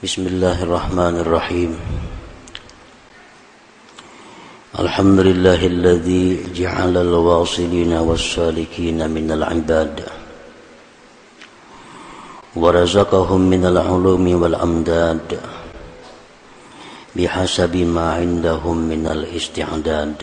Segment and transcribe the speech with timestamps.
[0.00, 1.76] بسم الله الرحمن الرحيم.
[4.80, 10.00] الحمد لله الذي جعل الواصلين والسالكين من العباد
[12.56, 15.40] ورزقهم من العلوم والأمداد
[17.16, 20.20] بحسب ما عندهم من الاستعداد.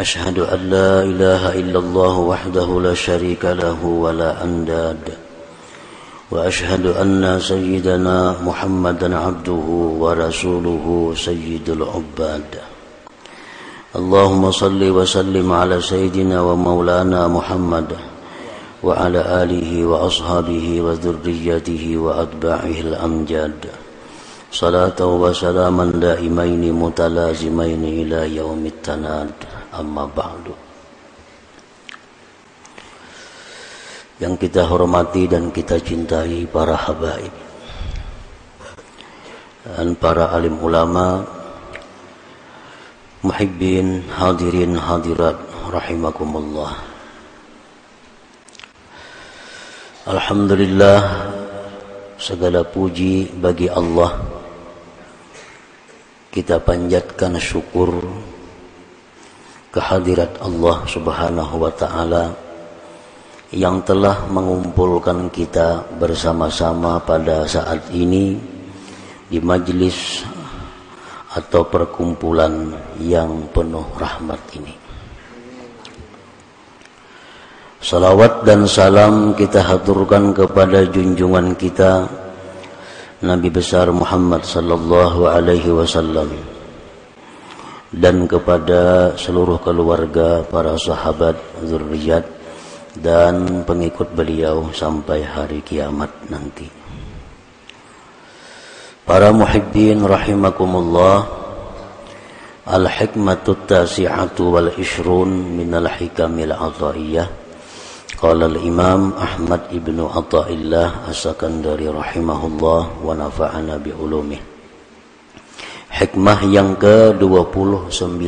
[0.00, 5.19] أشهد أن لا إله إلا الله وحده لا شريك له ولا أنداد
[6.30, 9.66] وأشهد أن سيدنا محمدا عبده
[9.98, 12.50] ورسوله سيد العباد.
[13.96, 17.90] اللهم صل وسلم على سيدنا ومولانا محمد
[18.82, 23.62] وعلى آله وأصحابه وذريته وأتباعه الأمجاد.
[24.52, 29.34] صلاة وسلاما دائمين متلازمين إلى يوم التناد.
[29.80, 30.69] أما بعد.
[34.20, 37.32] Yang kita hormati dan kita cintai para habaib
[39.64, 41.24] dan para alim ulama
[43.24, 45.36] muhibbin hadirin hadirat
[45.72, 46.76] rahimakumullah.
[50.04, 51.00] Alhamdulillah
[52.20, 54.20] segala puji bagi Allah.
[56.30, 58.04] Kita panjatkan syukur
[59.72, 62.49] kehadirat Allah Subhanahu wa taala
[63.50, 68.38] yang telah mengumpulkan kita bersama-sama pada saat ini
[69.26, 70.22] di majlis
[71.34, 72.70] atau perkumpulan
[73.02, 74.74] yang penuh rahmat ini.
[77.82, 82.06] Salawat dan salam kita haturkan kepada junjungan kita
[83.20, 86.28] Nabi besar Muhammad sallallahu alaihi wasallam
[87.90, 91.34] dan kepada seluruh keluarga para sahabat
[91.66, 92.39] zuriat
[92.98, 96.80] dan pengikut beliau sampai hari kiamat nanti.
[99.10, 101.26] Para muhibbin rahimakumullah
[102.70, 107.26] Al-hikmatu tasi'atu wal ishrun minal hikamil ataiyah
[108.14, 114.38] Qala al-imam Ahmad ibnu Atta'illah As-Sakandari rahimahullah Wa nafa'ana bi'ulumih
[115.90, 118.22] Hikmah yang ke-29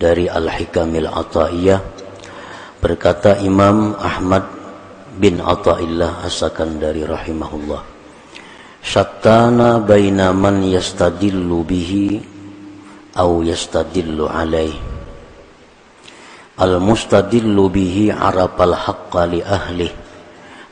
[0.00, 1.93] Dari Al-Hikamil Ataiyah
[2.84, 4.44] Berkata Imam Ahmad
[5.16, 7.80] bin Atta'illah As-Sakandari rahimahullah
[8.84, 12.20] Syattana baina man yastadillu bihi
[13.16, 14.76] Au yastadillu alaih
[16.60, 19.88] Al-mustadillu bihi arafal haqqa li ahlih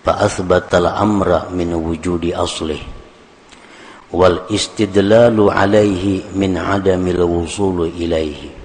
[0.04, 2.82] Fa'athbatal amra min wujudi aslih.
[4.12, 8.61] Wal istidlalu alaihi min adamil wusulu ilaihi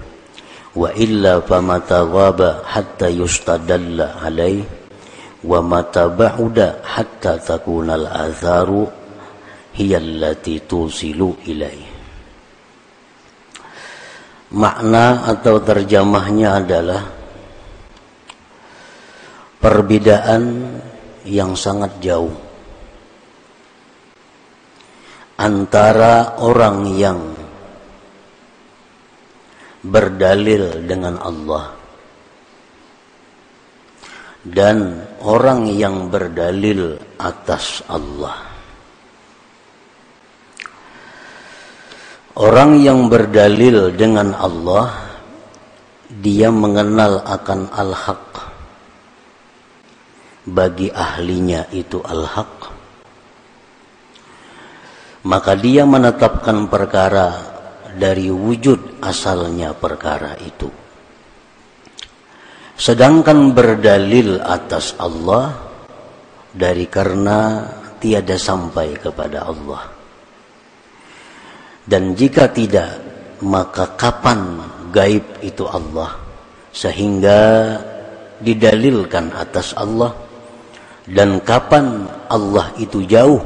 [0.74, 4.64] wa illa famata ghaba hatta yustadalla alaih.
[5.38, 8.90] Wa mata ba'uda hatta takuna al-atharu
[9.78, 11.86] hiya allati tusilu ilaih.
[14.58, 17.02] Makna atau terjemahnya adalah
[19.62, 20.42] perbedaan
[21.22, 22.48] yang sangat jauh
[25.38, 27.37] antara orang yang
[29.82, 31.74] berdalil dengan Allah.
[34.48, 38.48] Dan orang yang berdalil atas Allah.
[42.38, 44.94] Orang yang berdalil dengan Allah
[46.06, 48.26] dia mengenal akan al-haq.
[50.48, 52.72] Bagi ahlinya itu al-haq.
[55.26, 57.57] Maka dia menetapkan perkara
[57.98, 60.70] dari wujud asalnya perkara itu.
[62.78, 65.58] Sedangkan berdalil atas Allah
[66.54, 67.66] dari karena
[67.98, 69.82] tiada sampai kepada Allah.
[71.82, 73.02] Dan jika tidak,
[73.42, 74.62] maka kapan
[74.94, 76.14] gaib itu Allah
[76.70, 77.74] sehingga
[78.38, 80.14] didalilkan atas Allah
[81.08, 83.42] dan kapan Allah itu jauh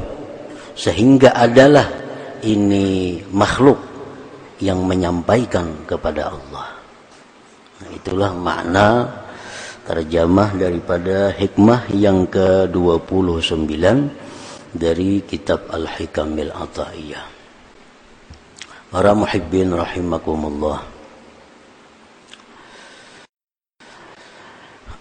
[0.77, 1.87] sehingga adalah
[2.45, 3.92] ini makhluk
[4.61, 6.67] yang menyampaikan kepada Allah.
[7.81, 9.09] Nah, itulah makna
[9.83, 13.83] terjemah daripada hikmah yang ke-29
[14.73, 17.25] dari kitab Al-Hikamil Ata'iyah.
[18.93, 20.85] Para muhibbin rahimakumullah.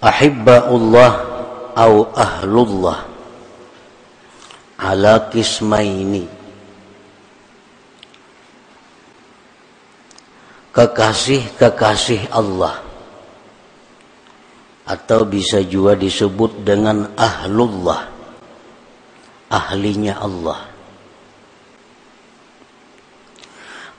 [0.02, 1.12] Ahibba'ullah
[1.78, 2.98] au ahlullah
[4.82, 6.41] ala kismaini
[10.72, 12.80] kekasih-kekasih Allah
[14.88, 18.08] atau bisa juga disebut dengan ahlullah
[19.52, 20.60] ahlinya Allah.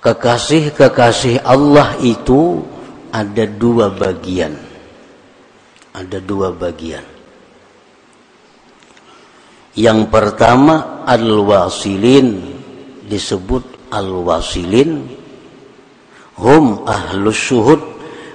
[0.04, 2.60] Kekasih-kekasih Allah itu
[3.14, 4.58] ada dua bagian.
[5.94, 7.06] Ada dua bagian.
[9.78, 12.42] Yang pertama al-wasilin
[13.08, 15.23] disebut al-wasilin
[16.40, 17.82] hum ahlus syuhud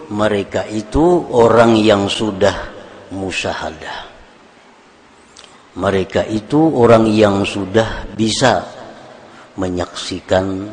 [0.09, 2.55] mereka itu orang yang sudah
[3.13, 4.09] musyahadah
[5.79, 8.67] mereka itu orang yang sudah bisa
[9.55, 10.67] menyaksikan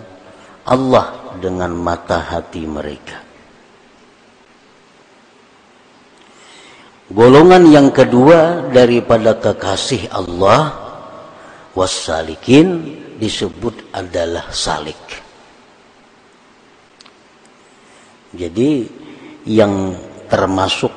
[0.66, 3.22] Allah dengan mata hati mereka.
[7.06, 10.74] Golongan yang kedua daripada kekasih Allah
[11.78, 15.25] wassalikin disebut adalah salik.
[18.36, 18.86] Jadi
[19.48, 19.96] yang
[20.28, 20.92] termasuk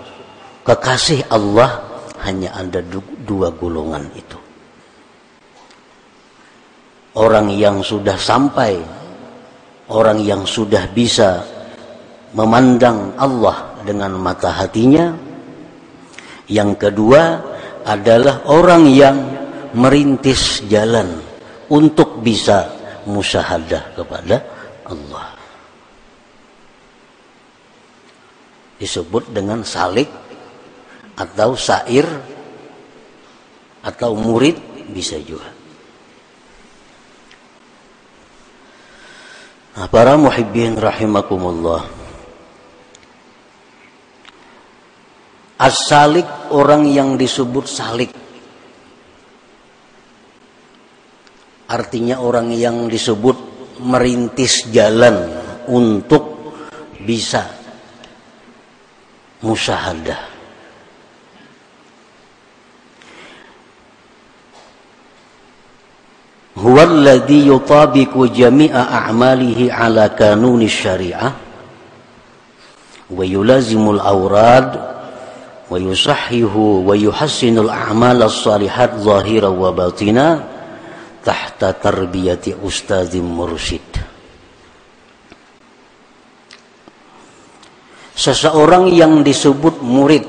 [0.67, 1.81] kekasih Allah
[2.27, 2.83] hanya ada
[3.25, 4.39] dua golongan itu.
[7.19, 8.79] Orang yang sudah sampai,
[9.91, 11.43] orang yang sudah bisa
[12.35, 15.15] memandang Allah dengan mata hatinya.
[16.49, 17.23] Yang kedua
[17.85, 19.17] adalah orang yang
[19.73, 21.21] merintis jalan
[21.69, 22.69] untuk bisa
[23.05, 24.37] musyahadah kepada
[24.89, 25.38] Allah.
[28.79, 30.07] Disebut dengan salik
[31.19, 32.07] atau sair
[33.83, 34.55] atau murid
[34.95, 35.51] bisa juga.
[39.79, 41.87] Nah, para muhibbin rahimakumullah.
[45.59, 48.11] As-salik orang yang disebut salik.
[51.69, 53.37] Artinya orang yang disebut
[53.83, 55.31] merintis jalan
[55.67, 56.55] untuk
[57.03, 57.58] bisa
[59.43, 60.39] musyahadah
[66.59, 71.33] huwa alladhi yutabiqu jami'a a'malihi ala kanuni syari'ah
[73.15, 74.69] wa yulazimul awrad
[75.71, 80.43] wa yusahhihu wa yuhassinul a'mal as-salihat zahira wa batina
[81.23, 83.87] tahta tarbiyati ustazim mursyid
[88.19, 90.27] seseorang yang disebut murid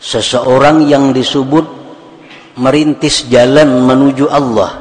[0.00, 1.68] seseorang yang disebut
[2.56, 4.80] merintis jalan menuju Allah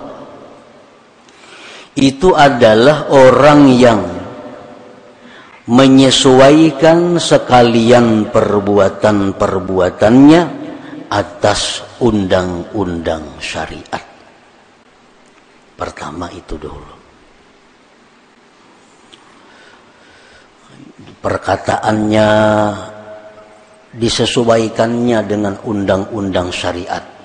[2.00, 4.16] itu adalah orang yang
[5.66, 10.42] menyesuaikan sekalian perbuatan-perbuatannya
[11.10, 14.04] atas undang-undang syariat.
[15.76, 16.95] Pertama itu dulu.
[21.26, 22.30] Perkataannya
[23.98, 27.16] disesuaikannya dengan undang-undang syariat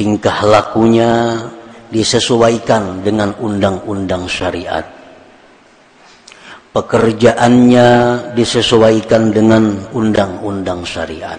[0.00, 1.36] tingkah lakunya
[1.92, 4.88] disesuaikan dengan undang-undang syariat.
[6.72, 7.88] Pekerjaannya
[8.32, 11.36] disesuaikan dengan undang-undang syariat.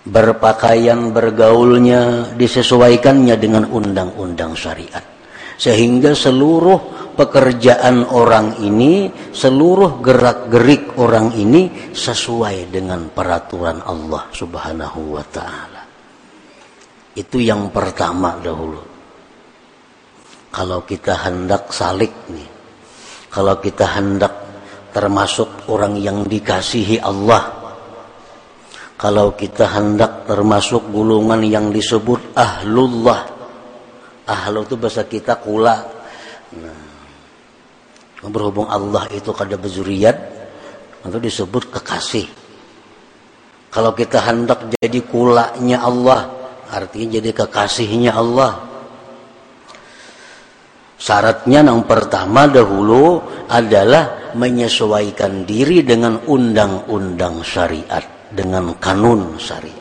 [0.00, 5.19] Berpakaian bergaulnya disesuaikannya dengan undang-undang syariat.
[5.60, 15.24] Sehingga seluruh pekerjaan orang ini, seluruh gerak-gerik orang ini sesuai dengan peraturan Allah Subhanahu wa
[15.28, 15.84] taala.
[17.12, 18.80] Itu yang pertama dahulu.
[20.48, 22.48] Kalau kita hendak salik nih,
[23.28, 24.34] kalau kita hendak
[24.96, 27.52] termasuk orang yang dikasihi Allah,
[28.96, 33.39] kalau kita hendak termasuk gulungan yang disebut ahlullah,
[34.30, 35.76] ahlu itu bahasa kita kula.
[36.54, 36.80] Nah,
[38.30, 40.16] berhubung Allah itu kada bezuriat,
[41.02, 42.30] itu disebut kekasih.
[43.70, 46.30] Kalau kita hendak jadi kulanya Allah,
[46.70, 48.70] artinya jadi kekasihnya Allah
[51.00, 59.79] syaratnya yang pertama dahulu adalah menyesuaikan diri dengan undang-undang syariat dengan kanun syariat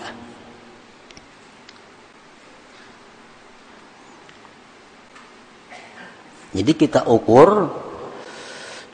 [6.50, 7.70] jadi kita ukur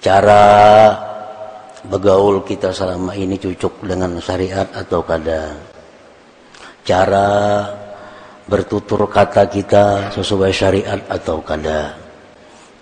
[0.03, 0.43] cara
[1.87, 5.55] begaul kita selama ini cocok dengan syariat atau kada
[6.85, 7.29] cara
[8.45, 11.97] bertutur kata kita sesuai syariat atau kada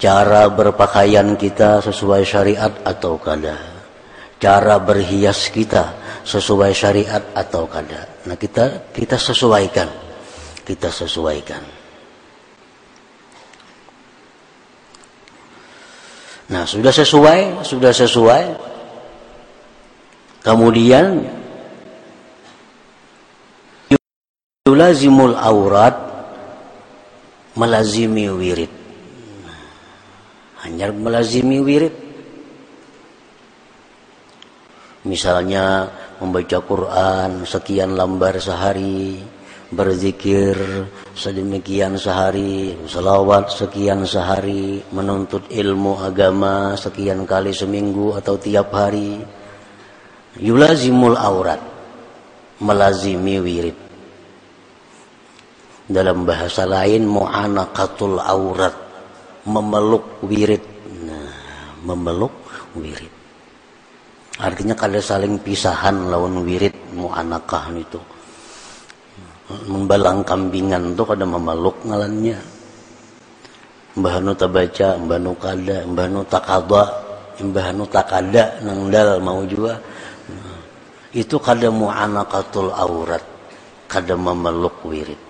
[0.02, 3.56] cara berpakaian kita sesuai syariat atau kada
[4.42, 5.96] cara berhias kita
[6.28, 10.04] sesuai syariat atau kada nah kita kita sesuaikan.
[10.64, 11.83] Kita sesuaikan
[16.52, 18.46] nah sudah sesuai sudah sesuai.
[20.44, 21.24] Kemudian
[24.68, 25.96] yulazimul aurat
[27.56, 28.72] melazimi wirid.
[30.68, 31.96] Hanya melazimi wirid.
[35.08, 35.88] Misalnya
[36.20, 39.20] membaca Quran sekian lembar sehari
[39.74, 40.56] berzikir
[41.18, 49.22] sedemikian sehari selawat sekian sehari menuntut ilmu agama sekian kali seminggu atau tiap hari.
[50.38, 51.62] Yulazimul aurat
[52.62, 53.78] melazimi wirid.
[55.84, 58.74] Dalam bahasa lain mu'anaqatul aurat
[59.46, 60.64] memeluk wirid.
[61.06, 61.30] Nah,
[61.86, 62.34] memeluk
[62.74, 63.14] wirid.
[64.42, 68.13] Artinya kada saling pisahan lawan wirid mu'anakah itu
[69.70, 72.38] membalang kambingan tuh kada memeluk ngalannya.
[73.94, 76.84] Mbah nu tabaca mbah nu kada mbah nu takada
[77.38, 79.78] mbah nu takada nang dal mau juga
[81.14, 83.22] itu kada mu'anaqatul aurat
[83.86, 85.22] kada memeluk wirid.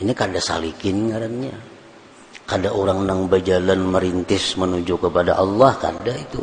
[0.00, 1.56] Ini kada salikin ngarannya.
[2.48, 6.42] Kada orang nang berjalan merintis menuju kepada Allah kada itu.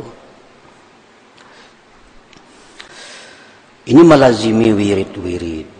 [3.90, 5.79] Ini melazimi wirid-wirid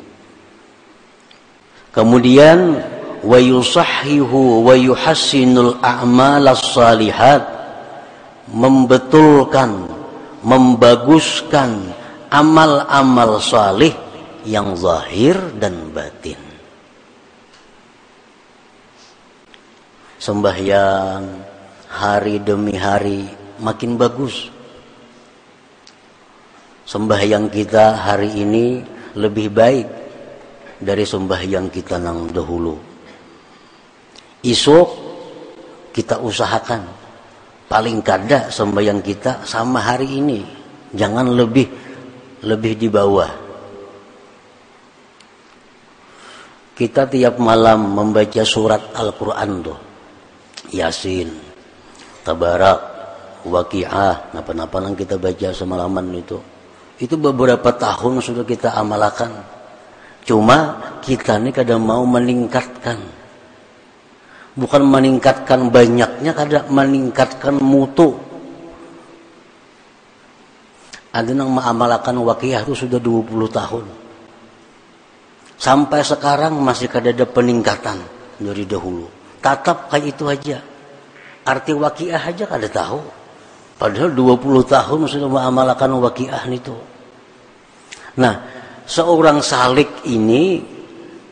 [1.90, 2.78] kemudian
[3.20, 7.42] wa yusahhihu wa yuhassinul a'mal salihat
[8.50, 9.86] membetulkan
[10.40, 11.92] membaguskan
[12.32, 13.92] amal-amal salih
[14.48, 16.40] yang zahir dan batin.
[20.20, 21.24] Sembahyang
[21.88, 23.24] hari demi hari
[23.60, 24.52] makin bagus.
[26.84, 28.82] Sembahyang kita hari ini
[29.16, 29.99] lebih baik
[30.80, 32.74] dari sembahyang kita yang dahulu.
[34.40, 34.88] Isok
[35.92, 36.82] kita usahakan
[37.68, 40.40] paling kada sembahyang kita sama hari ini.
[40.90, 41.68] Jangan lebih
[42.42, 43.30] lebih di bawah.
[46.72, 49.78] Kita tiap malam membaca surat Al-Quran tuh.
[50.72, 51.28] Yasin,
[52.24, 52.80] Tabarak,
[53.44, 56.40] Waqi'ah, napa-napa kita baca semalaman itu.
[56.96, 59.59] Itu beberapa tahun sudah kita amalkan.
[60.24, 62.98] Cuma kita ini kadang mau meningkatkan.
[64.54, 68.30] Bukan meningkatkan banyaknya, kadang meningkatkan mutu
[71.10, 73.86] ada yang mengamalkan wakiyah itu sudah 20 tahun.
[75.58, 77.98] Sampai sekarang masih ada peningkatan
[78.38, 79.10] dari dahulu.
[79.42, 80.58] Tatap kayak itu aja.
[81.42, 83.02] Arti wakiyah aja kada tahu.
[83.74, 86.76] Padahal 20 tahun sudah mengamalkan wakiyah itu.
[88.20, 90.60] Nah, seorang salik ini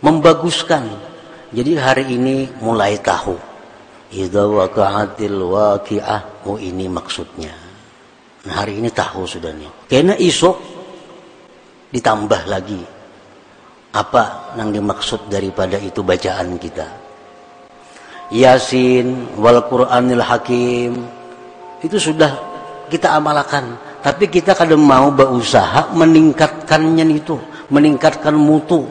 [0.03, 0.85] membaguskan.
[1.49, 3.37] Jadi hari ini mulai tahu.
[4.13, 6.49] Idza waqa'atil waqi'ah.
[6.49, 7.53] Oh ini maksudnya.
[8.49, 9.89] Nah, hari ini tahu sudah nih.
[9.89, 10.57] Karena isok
[11.93, 12.81] ditambah lagi
[13.93, 16.87] apa yang dimaksud daripada itu bacaan kita.
[18.29, 20.93] Yasin wal Qur'anil Hakim
[21.81, 22.37] itu sudah
[22.93, 27.37] kita amalkan, tapi kita kadang mau berusaha meningkatkannya itu,
[27.73, 28.87] meningkatkan mutu.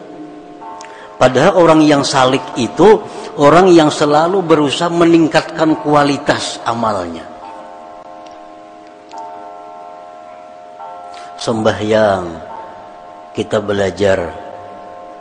[1.17, 3.01] Padahal orang yang salik itu
[3.41, 7.37] orang yang selalu berusaha meningkatkan kualitas amalnya.
[11.37, 12.25] sembahyang
[13.31, 14.19] kita belajar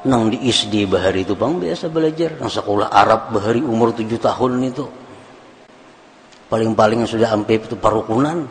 [0.09, 4.53] nang di ISD bahari itu bang biasa belajar nang sekolah Arab bahari umur tujuh tahun
[4.65, 4.85] itu
[6.49, 8.49] paling-paling sudah sampai itu parukunan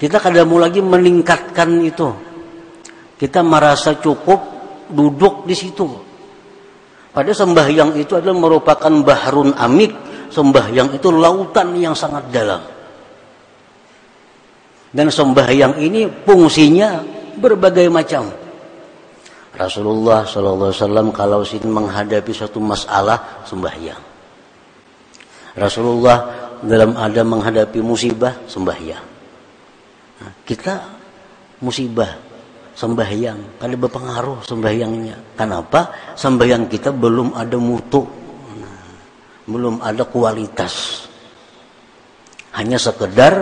[0.00, 2.08] kita kadang mau lagi meningkatkan itu
[3.18, 4.40] kita merasa cukup
[4.90, 5.86] duduk di situ
[7.14, 9.92] pada sembahyang itu adalah merupakan bahrun amik
[10.28, 12.74] sembahyang itu lautan yang sangat dalam
[14.94, 17.02] dan sembahyang ini fungsinya
[17.34, 18.30] berbagai macam.
[19.54, 24.02] Rasulullah SAW kalau ingin menghadapi suatu masalah sembahyang.
[25.58, 26.18] Rasulullah
[26.62, 29.13] dalam ada menghadapi musibah sembahyang.
[30.22, 30.74] Kita
[31.64, 32.12] musibah
[32.74, 35.38] sembahyang ada berpengaruh sembahyangnya.
[35.38, 36.14] Kenapa?
[36.18, 38.02] Sembahyang kita belum ada mutu,
[38.58, 38.98] nah,
[39.46, 41.06] belum ada kualitas.
[42.54, 43.34] Hanya sekedar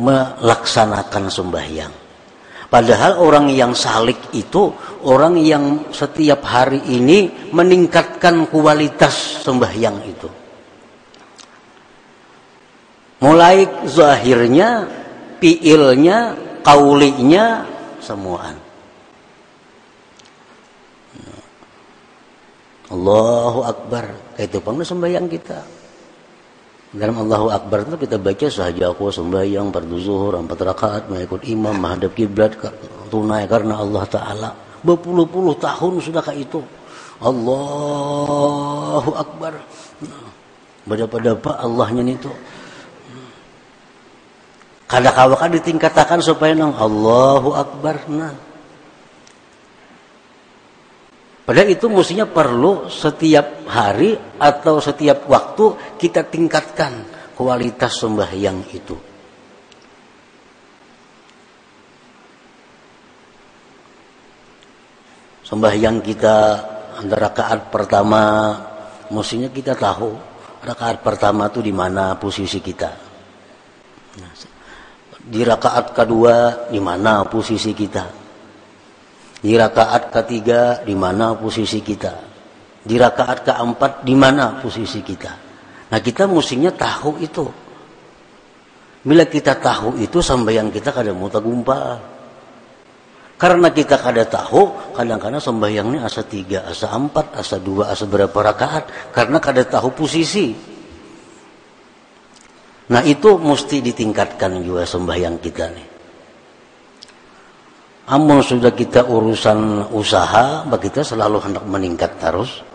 [0.00, 1.94] melaksanakan sembahyang.
[2.70, 4.70] Padahal orang yang salik itu
[5.02, 10.28] orang yang setiap hari ini meningkatkan kualitas sembahyang itu.
[13.20, 14.86] Mulai zahirnya,
[15.40, 17.64] piilnya, kaulinya,
[17.98, 18.56] semuaan.
[22.90, 24.04] Allahu Akbar.
[24.36, 25.80] Itu pun sembahyang kita.
[26.90, 31.70] Dalam Allahu Akbar itu kita baca sahaja aku sembahyang fardu zuhur empat rakaat mengikut imam
[31.78, 32.58] menghadap kiblat
[33.06, 34.50] tunai karena Allah Taala
[34.82, 36.58] berpuluh-puluh tahun sudah kayak itu
[37.22, 39.54] Allahu Akbar
[40.82, 42.32] pada pak Allahnya itu
[44.90, 48.50] kada kawakan ditingkatakan supaya nang Allahu Akbar nah
[51.50, 57.02] Padahal itu mestinya perlu setiap hari atau setiap waktu kita tingkatkan
[57.34, 58.94] kualitas sembahyang itu.
[65.42, 66.36] Sembahyang kita
[67.02, 68.22] antara rakaat pertama
[69.10, 70.14] mestinya kita tahu
[70.62, 72.90] rakaat pertama itu di mana posisi kita.
[74.22, 74.30] Nah,
[75.20, 78.06] di rakaat kedua di mana posisi kita.
[79.40, 82.14] Di rakaat ketiga di mana posisi kita.
[82.80, 85.32] Di rakaat keempat di mana posisi kita.
[85.90, 87.46] Nah kita mestinya tahu itu.
[89.00, 92.20] Bila kita tahu itu sampai yang kita kadang muta gumpal.
[93.40, 99.16] Karena kita kada tahu, kadang-kadang sembahyangnya asa tiga, asa empat, asa dua, asa berapa rakaat.
[99.16, 100.52] Karena kada tahu posisi.
[102.90, 105.88] Nah itu mesti ditingkatkan juga sembahyang kita nih.
[108.10, 112.66] Amun sudah kita urusan usaha, bagi kita selalu hendak meningkat terus.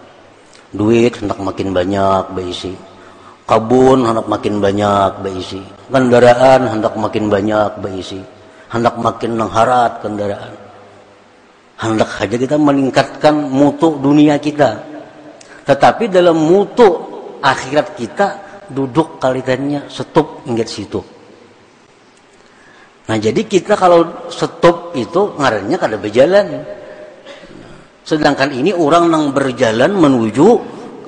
[0.71, 2.71] Duit hendak makin banyak berisi.
[3.43, 5.59] Kabun hendak makin banyak berisi.
[5.91, 8.35] Kendaraan hendak makin banyak berisi
[8.75, 10.53] hendak makin mengharat kendaraan
[11.79, 14.83] hendak saja kita meningkatkan mutu dunia kita
[15.63, 16.87] tetapi dalam mutu
[17.39, 18.27] akhirat kita
[18.71, 21.01] duduk kalitannya stop ingat situ.
[23.05, 26.65] Nah jadi kita kalau stop itu ngarannya kada berjalan.
[28.05, 30.47] Sedangkan ini orang yang berjalan menuju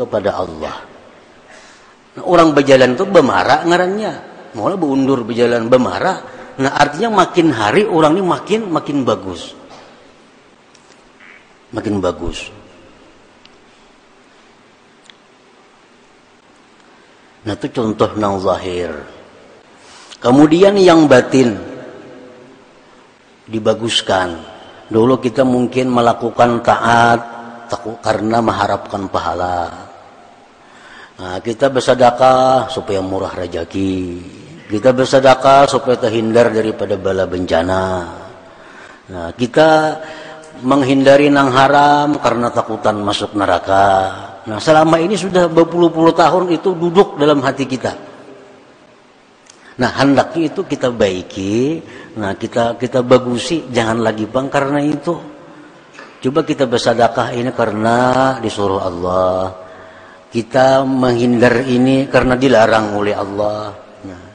[0.01, 0.75] kepada Allah.
[2.17, 4.11] Nah, orang berjalan itu bemarah ngarannya
[4.57, 9.53] mulai berundur berjalan bemarah Nah artinya makin hari orang ini makin makin bagus.
[11.69, 12.49] Makin bagus.
[17.47, 18.91] Nah itu contoh nang zahir.
[20.19, 21.55] Kemudian yang batin
[23.47, 24.35] dibaguskan.
[24.91, 27.19] Dulu kita mungkin melakukan taat
[28.03, 29.87] karena mengharapkan pahala.
[31.17, 34.03] Nah, kita bersedekah supaya murah rezeki
[34.67, 37.83] kita bersedekah supaya terhindar daripada bala bencana.
[39.07, 39.95] Nah, kita
[40.59, 44.11] menghindari nang haram karena takutan masuk neraka.
[44.47, 47.91] Nah, selama ini sudah berpuluh-puluh tahun itu duduk dalam hati kita.
[49.77, 51.83] Nah, hendaknya itu kita baiki,
[52.17, 55.13] nah kita kita bagusi, jangan lagi bang karena itu.
[56.17, 57.97] Coba kita bersedekah ini karena
[58.41, 59.53] disuruh Allah.
[60.33, 63.87] Kita menghindar ini karena dilarang oleh Allah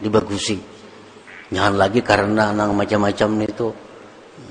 [0.03, 0.59] dibagusi
[1.55, 3.69] jangan lagi karena nang macam-macam itu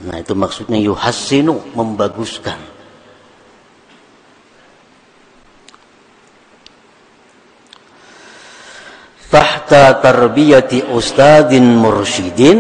[0.08, 2.58] nah itu maksudnya yuhassinu membaguskan
[9.32, 12.60] tahta tarbiyati ustadin mursyidin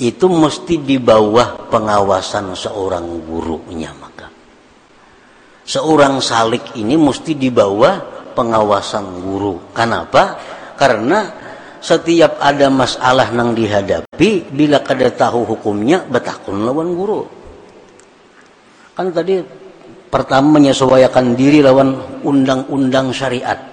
[0.00, 4.32] itu mesti di bawah pengawasan seorang gurunya maka.
[5.62, 9.70] Seorang salik ini mesti di bawah pengawasan guru.
[9.76, 10.40] Kenapa?
[10.74, 11.28] Karena
[11.78, 17.22] setiap ada masalah nang dihadapi bila kada tahu hukumnya betakun lawan guru.
[18.96, 19.38] Kan tadi
[20.08, 23.71] pertama menyesuaikan diri lawan undang-undang syariat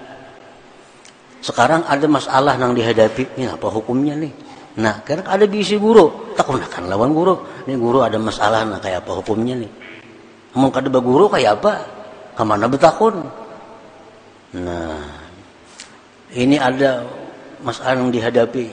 [1.40, 3.40] sekarang ada masalah nang dihadapi.
[3.40, 4.32] Ini apa hukumnya nih?
[4.80, 6.36] Nah karena ada diisi guru.
[6.36, 7.34] Takunakan lawan guru.
[7.64, 9.70] Ini guru ada masalah nah kayak apa hukumnya nih?
[10.60, 11.72] Mau kada guru kayak apa?
[12.36, 13.20] Ke mana betakun
[14.50, 14.98] nah
[16.34, 17.06] ini ada
[17.62, 18.66] masalah yang dihadapi.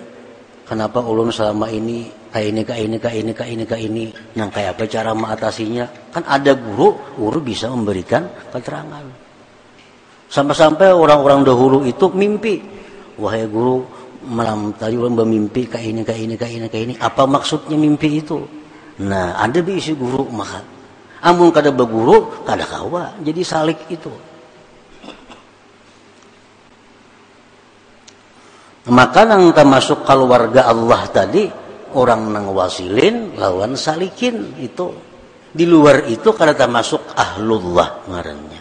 [0.68, 4.04] Kenapa ulun selama ini kayak ini kayak ini kayak ini kayak ini kayak ini?
[4.36, 5.86] Yang kayak apa cara mengatasinya?
[6.12, 9.27] Kan ada guru guru bisa memberikan keterangan
[10.28, 12.60] sampai-sampai orang-orang dahulu itu mimpi.
[13.18, 13.82] Wahai guru
[14.28, 16.96] malam tadi orang bermimpi kayak ini kayak ini kayak ini kayak ini.
[17.00, 18.38] Apa maksudnya mimpi itu?
[19.02, 20.62] Nah ada isi guru maka
[21.24, 23.18] amun kada berguru kada kawa.
[23.24, 24.12] Jadi salik itu.
[28.88, 31.44] Maka nang termasuk keluarga Allah tadi
[31.92, 34.94] orang nang wasilin lawan salikin itu.
[35.58, 38.57] Di luar itu kada termasuk ahlullah ngarannya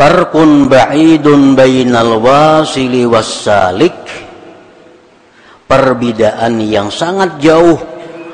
[0.00, 3.92] Farkun ba'idun bainal wasili wassalik
[5.68, 7.76] Perbedaan yang sangat jauh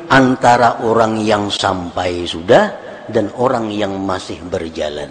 [0.07, 2.71] antara orang yang sampai sudah
[3.11, 5.11] dan orang yang masih berjalan.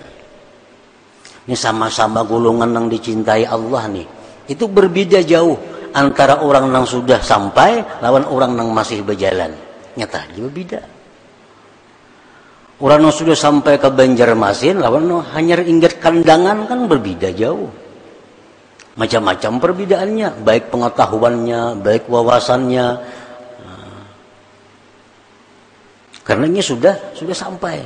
[1.43, 4.07] Ini sama-sama golongan yang dicintai Allah nih.
[4.47, 5.59] Itu berbeda jauh
[5.91, 9.51] antara orang yang sudah sampai lawan orang yang masih berjalan.
[9.99, 10.94] Nyata dia berbeda.
[12.75, 17.71] Orang sudah sampai ke Banjarmasin lawan hanya ingat kandangan kan berbeda jauh.
[18.99, 22.87] Macam-macam perbedaannya, baik pengetahuannya, baik wawasannya.
[26.25, 27.85] Karena ini sudah sudah sampai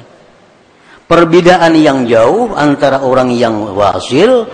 [1.05, 4.49] perbedaan yang jauh antara orang yang wasil,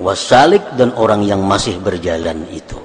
[0.00, 2.80] wasalik dan orang yang masih berjalan itu.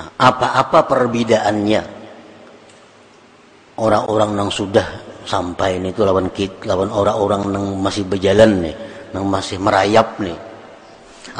[0.00, 1.99] Nah, apa-apa perbedaannya
[3.80, 4.84] orang-orang yang sudah
[5.24, 8.76] sampai ini itu lawan kit, lawan orang-orang yang masih berjalan nih,
[9.16, 10.36] yang masih merayap nih.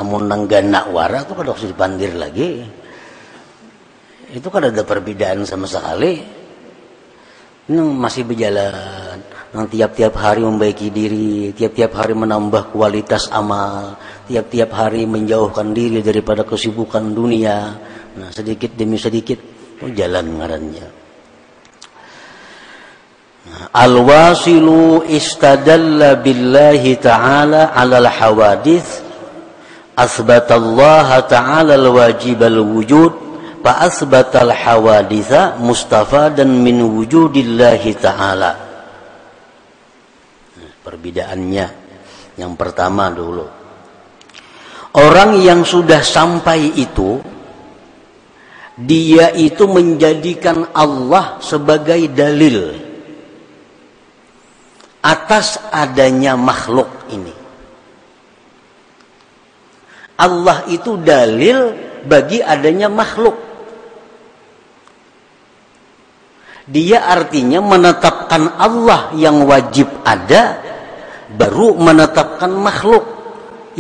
[0.01, 2.65] Amun nang ganak wara itu kada usah dipandir lagi.
[4.31, 6.41] Itu kan ada perbedaan sama sekali
[7.71, 9.23] ini masih berjalan
[9.55, 13.95] yang tiap-tiap hari membaiki diri tiap-tiap hari menambah kualitas amal
[14.27, 17.79] tiap-tiap hari menjauhkan diri daripada kesibukan dunia
[18.19, 19.39] nah sedikit demi sedikit
[19.87, 20.87] oh, jalan ngarannya
[23.61, 29.05] Al-wasilu istadalla billahi ta'ala ala al-hawadith
[29.93, 33.13] asbatallaha ta'ala al-wajib al-wujud
[33.61, 35.61] fa'asbatal hawaditha
[36.33, 38.53] dan min wujudillahi ta'ala.
[40.81, 41.67] Perbedaannya
[42.41, 43.45] yang pertama dulu.
[44.97, 47.21] Orang yang sudah sampai itu
[48.81, 52.90] dia itu menjadikan Allah sebagai dalil
[55.01, 57.33] atas adanya makhluk ini.
[60.21, 61.73] Allah itu dalil
[62.05, 63.37] bagi adanya makhluk.
[66.71, 70.61] Dia artinya menetapkan Allah yang wajib ada
[71.35, 73.19] baru menetapkan makhluk.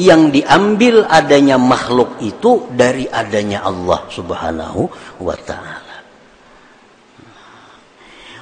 [0.00, 4.88] Yang diambil adanya makhluk itu dari adanya Allah Subhanahu
[5.20, 5.79] wa taala.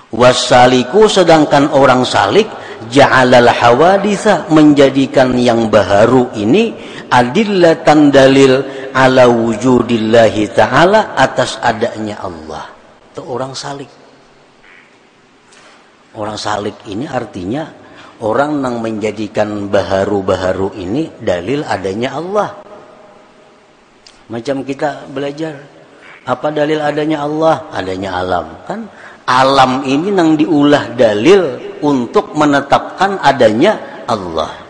[0.09, 2.49] Wasaliku sedangkan orang salik
[2.89, 6.73] ja'alal hawaditha menjadikan yang baharu ini
[7.13, 8.65] adillatan dalil
[8.97, 12.73] ala wujudillahi ta'ala atas adanya Allah.
[13.13, 13.91] Itu orang salik.
[16.17, 17.69] Orang salik ini artinya
[18.25, 22.49] orang yang menjadikan baharu-baharu ini dalil adanya Allah.
[24.29, 25.57] Macam kita belajar,
[26.25, 27.69] apa dalil adanya Allah?
[27.73, 28.47] Adanya alam.
[28.69, 28.89] Kan
[29.29, 34.69] alam ini yang diulah dalil untuk menetapkan adanya Allah.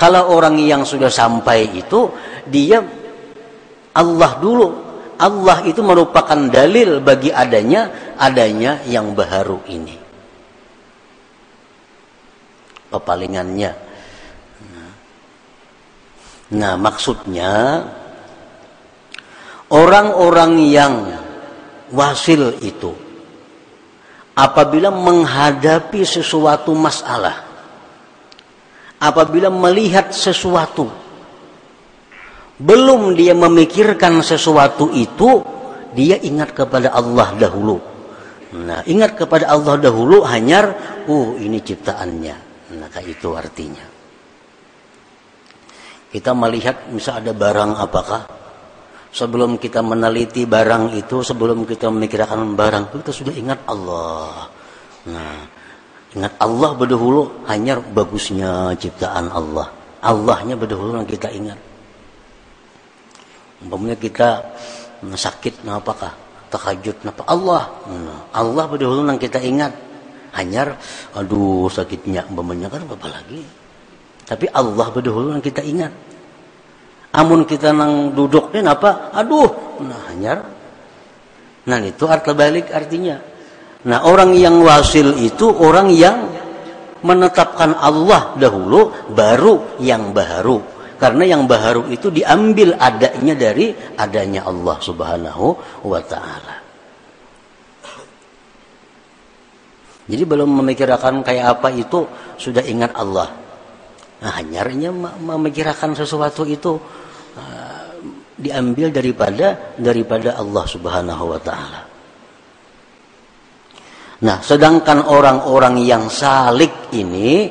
[0.00, 2.10] Kalau orang yang sudah sampai itu,
[2.50, 2.82] dia
[3.94, 4.68] Allah dulu.
[5.14, 9.94] Allah itu merupakan dalil bagi adanya adanya yang baru ini.
[12.90, 13.91] Pepalingannya.
[16.52, 17.80] Nah, maksudnya
[19.72, 20.94] orang-orang yang
[21.92, 22.92] wasil itu
[24.36, 27.44] apabila menghadapi sesuatu masalah
[28.96, 30.88] apabila melihat sesuatu
[32.56, 35.44] belum dia memikirkan sesuatu itu
[35.92, 37.76] dia ingat kepada Allah dahulu.
[38.52, 40.72] Nah ingat kepada Allah dahulu hanya
[41.08, 42.36] oh ini ciptaannya.
[42.76, 43.91] Nah kayak itu artinya
[46.12, 48.22] kita melihat misal ada barang apakah?
[49.12, 54.48] Sebelum kita meneliti barang itu sebelum kita memikirkan barang kita sudah ingat Allah.
[55.08, 55.40] Nah
[56.12, 59.72] ingat Allah berdahulu hanya bagusnya ciptaan Allah.
[60.04, 61.56] Allahnya berdahulu yang kita ingat.
[63.64, 64.42] Umpamanya kita
[65.00, 66.12] sakit apakah
[66.52, 67.72] tahajud napa Allah.
[67.88, 69.72] Nah, Allah pada dulu yang kita ingat.
[70.32, 70.72] Hanya
[71.12, 73.61] aduh sakitnya umpamanya kan apa lagi
[74.26, 75.92] tapi Allah yang kita ingat.
[77.12, 80.48] Amun kita nang duduknya apa aduh nah hanya
[81.68, 83.20] nah itu arti balik artinya.
[83.82, 86.30] Nah orang yang wasil itu orang yang
[87.02, 90.62] menetapkan Allah dahulu baru yang baru.
[91.02, 95.46] Karena yang baharu itu diambil adanya dari adanya Allah Subhanahu
[95.82, 96.62] wa taala.
[100.06, 102.06] Jadi belum memikirkan kayak apa itu
[102.38, 103.34] sudah ingat Allah.
[104.22, 106.78] Nah, hanyarnya memikirkan sesuatu itu
[107.34, 107.90] uh,
[108.38, 111.80] diambil daripada daripada Allah Subhanahu wa taala.
[114.22, 117.50] Nah, sedangkan orang-orang yang salik ini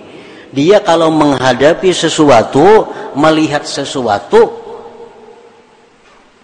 [0.56, 2.88] dia kalau menghadapi sesuatu,
[3.20, 4.52] melihat sesuatu,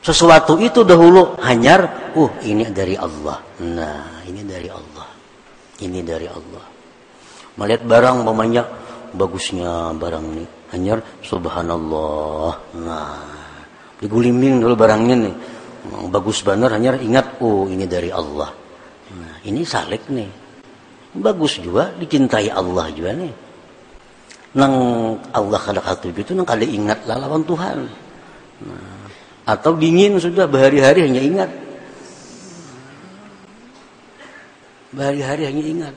[0.03, 3.39] sesuatu itu dahulu hanyar, uh ini dari Allah.
[3.63, 5.07] Nah, ini dari Allah.
[5.79, 6.65] Ini dari Allah.
[7.55, 12.51] Melihat barang mamanya bagusnya barang ini hanyar subhanallah.
[12.83, 13.23] Nah,
[14.01, 15.35] digulimin dulu barangnya nih.
[16.11, 18.51] Bagus benar hanyar ingat oh ini dari Allah.
[19.15, 20.27] Nah, ini salik nih.
[21.15, 23.33] Bagus juga dicintai Allah juga nih.
[24.57, 24.73] Nang
[25.31, 27.87] Allah kada katu itu nang kada ingat lawan Tuhan.
[28.67, 29.05] Nah,
[29.47, 31.49] atau dingin sudah berhari-hari hanya ingat.
[34.91, 35.95] Berhari-hari hanya ingat.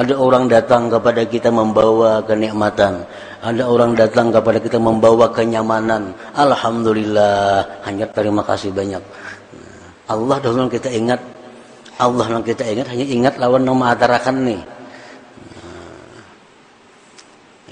[0.00, 3.04] Ada orang datang kepada kita membawa kenikmatan.
[3.44, 6.16] Ada orang datang kepada kita membawa kenyamanan.
[6.32, 7.84] Alhamdulillah.
[7.84, 9.04] Hanya terima kasih banyak.
[10.08, 11.20] Allah dahulu kita ingat.
[12.00, 14.60] Allah yang kita ingat hanya ingat lawan nama atarakan nih.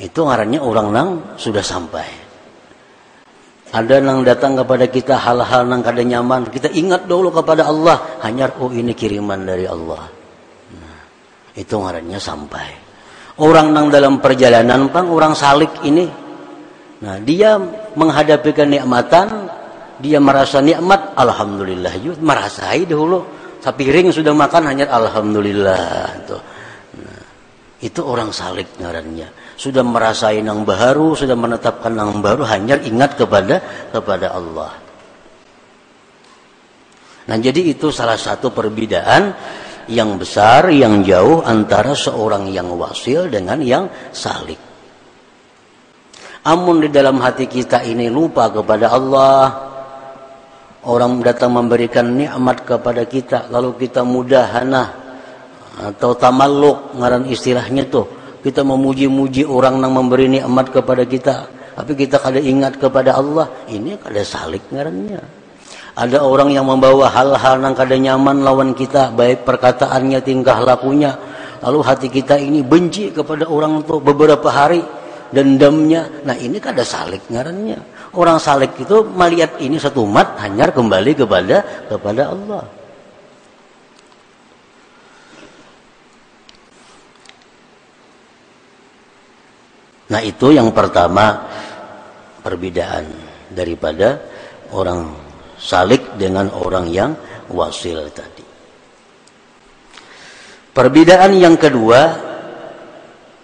[0.04, 1.08] Itu ngarannya orang nang
[1.40, 2.28] sudah sampai.
[3.72, 6.44] Ada yang datang kepada kita hal-hal yang kada nyaman.
[6.52, 8.20] Kita ingat dulu kepada Allah.
[8.20, 10.17] Hanya oh ini kiriman dari Allah
[11.58, 12.68] itu ngarannya sampai.
[13.42, 16.06] Orang nang dalam perjalanan pang orang salik ini.
[17.02, 17.58] Nah dia
[17.94, 19.50] menghadapi kenikmatan
[19.98, 21.94] dia merasa nikmat alhamdulillah.
[22.02, 23.22] Yuk merasai dahulu.
[23.58, 26.38] Sapiring sudah makan hanya alhamdulillah tuh
[26.94, 27.22] nah,
[27.82, 29.34] itu orang salik ngarannya.
[29.58, 33.58] Sudah merasai nang baru sudah menetapkan nang baru hanya ingat kepada
[33.90, 34.78] kepada Allah.
[37.28, 39.34] Nah jadi itu salah satu perbedaan
[39.88, 44.60] yang besar, yang jauh antara seorang yang wasil dengan yang salik.
[46.44, 49.42] Amun di dalam hati kita ini lupa kepada Allah,
[50.86, 55.08] orang datang memberikan nikmat kepada kita, lalu kita mudahana
[55.78, 58.06] atau tamalluk ngaran istilahnya tuh,
[58.40, 61.34] kita memuji-muji orang yang memberi nikmat kepada kita,
[61.76, 65.47] tapi kita kada ingat kepada Allah, ini kada salik ngarannya.
[65.98, 71.18] Ada orang yang membawa hal-hal yang kada nyaman lawan kita, baik perkataannya, tingkah lakunya.
[71.58, 74.78] Lalu hati kita ini benci kepada orang itu beberapa hari,
[75.34, 76.22] dendamnya.
[76.22, 77.82] Nah ini kada salik ngarannya.
[78.14, 82.62] Orang salik itu melihat ini satu mat hanya kembali kepada kepada Allah.
[90.08, 91.42] Nah itu yang pertama
[92.40, 93.04] perbedaan
[93.52, 94.16] daripada
[94.72, 95.27] orang
[95.58, 97.12] salik dengan orang yang
[97.50, 98.46] wasil tadi.
[100.72, 102.00] Perbedaan yang kedua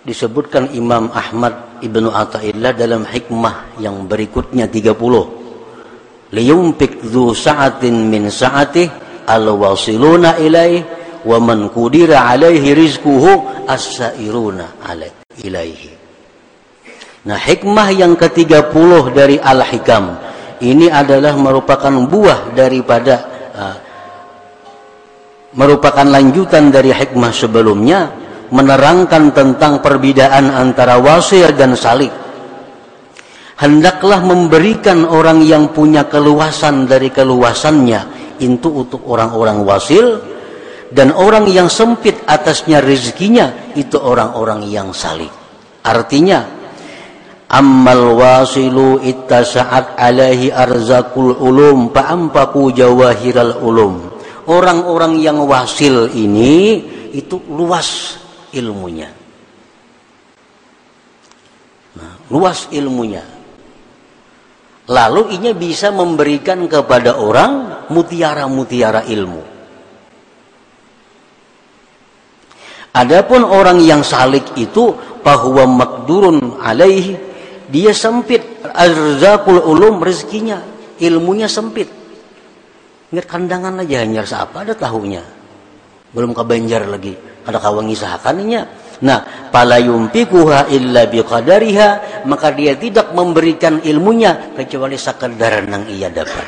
[0.07, 6.31] disebutkan Imam Ahmad Ibnu Athaillah dalam hikmah yang berikutnya 30.
[6.31, 8.87] Liyumpik dzu sa'atin min sa'atih
[9.27, 10.83] al-wasiluna ilaih
[11.25, 14.79] wa man qudira alaihi rizquhu as-sairuna
[15.43, 15.91] ilaihi.
[17.25, 20.24] Nah, hikmah yang ke-30 dari Al-Hikam
[20.63, 23.15] ini adalah merupakan buah daripada
[23.55, 23.77] uh,
[25.55, 28.11] merupakan lanjutan dari hikmah sebelumnya
[28.51, 32.13] menerangkan tentang perbedaan antara wasil dan salik.
[33.55, 40.19] Hendaklah memberikan orang yang punya keluasan dari keluasannya itu untuk orang-orang wasil
[40.91, 45.31] dan orang yang sempit atasnya rezekinya itu orang-orang yang salik.
[45.87, 46.64] Artinya
[47.55, 54.11] ammal wasilu ittasa'at alaihi arzakul ulum fa'ampaku jawahiral ulum.
[54.51, 56.83] Orang-orang yang wasil ini
[57.15, 58.19] itu luas
[58.51, 59.09] ilmunya.
[61.95, 63.23] Nah, luas ilmunya.
[64.85, 69.43] Lalu ini bisa memberikan kepada orang mutiara-mutiara ilmu.
[72.95, 74.93] Adapun orang yang salik itu
[75.25, 77.34] bahwa makdurun alaihi
[77.69, 78.43] dia sempit.
[78.65, 80.61] Arzakul ulum rezekinya
[80.99, 81.89] ilmunya sempit.
[83.15, 85.23] Ingat kandangan aja hanya siapa ada tahunya?
[86.11, 87.15] Belum kebanjar lagi.
[87.45, 95.67] Ada kawang isahakannya nah pala yumpikuha illa biqadariha maka dia tidak memberikan ilmunya kecuali sekadar
[95.67, 96.47] yang ia dapat.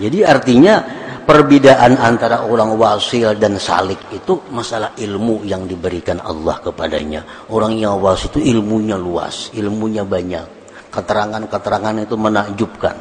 [0.00, 7.48] Jadi artinya perbedaan antara orang wasil dan salik itu masalah ilmu yang diberikan Allah kepadanya.
[7.48, 10.46] Orang yang wasil itu ilmunya luas, ilmunya banyak.
[10.92, 12.96] Keterangan-keterangan itu menakjubkan.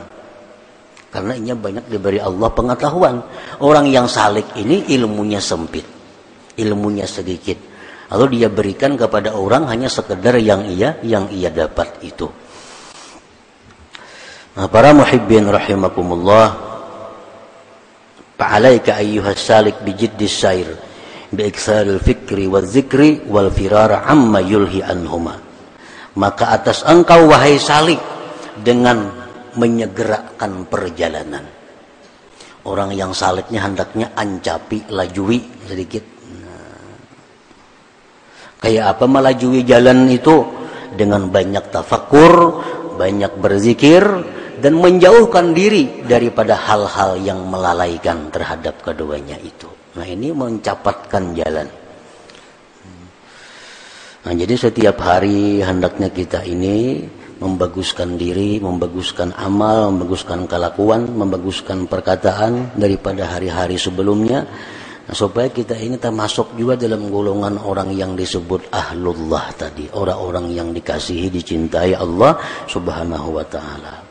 [1.11, 3.15] Karena ini banyak diberi Allah pengetahuan.
[3.59, 5.83] Orang yang salik ini ilmunya sempit.
[6.55, 7.59] Ilmunya sedikit.
[8.11, 12.31] Lalu dia berikan kepada orang hanya sekedar yang ia yang ia dapat itu.
[14.51, 16.70] Nah, para muhibbin rahimakumullah,
[18.41, 20.73] Fa'alaika ayyuhas salik bijiddis syair
[21.29, 25.37] bi'iksaril fikri wal zikri wal firara amma yulhi anhuma.
[26.17, 28.01] Maka atas engkau wahai salik
[28.65, 29.13] dengan
[29.53, 31.45] menyegerakan perjalanan.
[32.65, 36.01] Orang yang saliknya hendaknya ancapi, lajui sedikit.
[38.57, 40.49] Kayak apa melajui jalan itu?
[40.97, 42.57] Dengan banyak tafakur,
[42.97, 44.01] banyak berzikir,
[44.61, 49.67] dan menjauhkan diri daripada hal-hal yang melalaikan terhadap keduanya itu.
[49.97, 51.67] Nah ini mencapatkan jalan.
[54.21, 57.01] Nah jadi setiap hari hendaknya kita ini
[57.41, 64.45] membaguskan diri, membaguskan amal, membaguskan kelakuan, membaguskan perkataan daripada hari-hari sebelumnya.
[65.01, 70.69] Nah, supaya kita ini termasuk juga dalam golongan orang yang disebut ahlullah tadi, orang-orang yang
[70.69, 72.37] dikasihi, dicintai Allah
[72.69, 74.10] Subhanahu wa taala.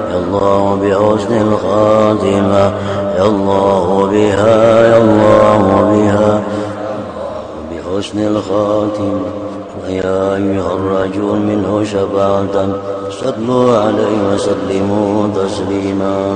[0.17, 2.73] الله بحسن الخاتمة
[3.17, 5.57] يا الله بها يا الله
[5.91, 6.43] بها.
[7.71, 9.25] بحسن الخاتمة.
[9.83, 12.67] ويا أيها الرجل منه شفاعة
[13.09, 16.31] صلوا عليه وسلموا تسليما.